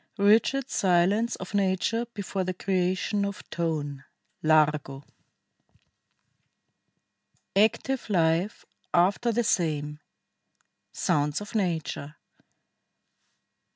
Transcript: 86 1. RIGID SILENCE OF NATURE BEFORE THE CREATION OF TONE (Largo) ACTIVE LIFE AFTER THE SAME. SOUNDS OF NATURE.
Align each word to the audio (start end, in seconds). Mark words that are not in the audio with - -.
86 0.19 0.25
1. 0.25 0.29
RIGID 0.39 0.69
SILENCE 0.71 1.35
OF 1.35 1.53
NATURE 1.53 2.05
BEFORE 2.15 2.43
THE 2.43 2.55
CREATION 2.55 3.23
OF 3.23 3.47
TONE 3.51 4.03
(Largo) 4.41 5.03
ACTIVE 7.55 8.09
LIFE 8.09 8.65
AFTER 8.95 9.31
THE 9.31 9.43
SAME. 9.43 9.99
SOUNDS 10.91 11.39
OF 11.41 11.53
NATURE. 11.53 12.15